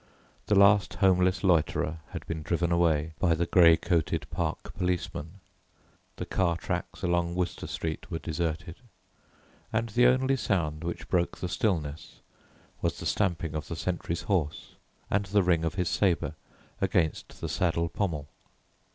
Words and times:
The 0.47 0.55
last 0.57 0.95
homeless 0.95 1.43
loiterer 1.43 1.99
had 2.09 2.25
been 2.25 2.41
driven 2.41 2.71
away 2.71 3.13
by 3.19 3.35
the 3.35 3.45
grey 3.45 3.77
coated 3.77 4.27
park 4.31 4.73
policeman, 4.73 5.33
the 6.15 6.25
car 6.25 6.57
tracks 6.57 7.03
along 7.03 7.35
Wooster 7.35 7.67
Street 7.67 8.09
were 8.09 8.17
deserted, 8.17 8.77
and 9.71 9.89
the 9.89 10.07
only 10.07 10.37
sound 10.37 10.83
which 10.83 11.07
broke 11.07 11.37
the 11.37 11.47
stillness 11.47 12.15
was 12.81 12.97
the 12.99 13.05
stamping 13.05 13.53
of 13.53 13.67
the 13.67 13.75
sentry's 13.75 14.23
horse 14.23 14.73
and 15.11 15.27
the 15.27 15.43
ring 15.43 15.63
of 15.63 15.75
his 15.75 15.89
sabre 15.89 16.33
against 16.81 17.39
the 17.39 17.47
saddle 17.47 17.87
pommel. 17.87 18.27